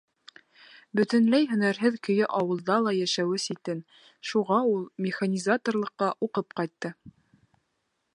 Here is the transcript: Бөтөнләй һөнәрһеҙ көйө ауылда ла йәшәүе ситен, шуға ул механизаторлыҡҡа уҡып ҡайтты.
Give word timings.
Бөтөнләй 0.99 1.43
һөнәрһеҙ 1.49 1.99
көйө 2.07 2.29
ауылда 2.39 2.77
ла 2.85 2.93
йәшәүе 2.99 3.41
ситен, 3.43 3.83
шуға 4.31 4.57
ул 4.71 4.81
механизаторлыҡҡа 5.09 6.09
уҡып 6.29 6.57
ҡайтты. 6.61 6.93